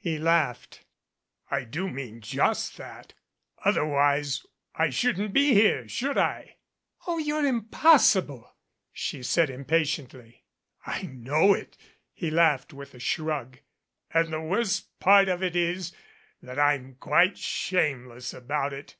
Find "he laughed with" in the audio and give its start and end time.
12.12-12.92